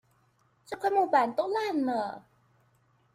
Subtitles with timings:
[0.65, 2.25] 這塊木板都爛了